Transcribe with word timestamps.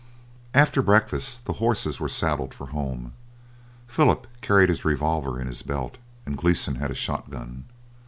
After 0.55 0.81
breakfast 0.81 1.45
the 1.45 1.53
horses 1.61 1.99
were 1.99 2.09
saddled 2.09 2.55
for 2.55 2.65
home. 2.73 3.13
Philip 3.87 4.25
carried 4.41 4.69
his 4.69 4.83
revolver 4.83 5.39
in 5.39 5.45
his 5.45 5.61
belt, 5.61 5.99
and 6.25 6.35
Gleeson 6.35 6.73
had 6.77 6.89
a 6.89 6.95
shot 6.95 7.29
gun. 7.29 7.65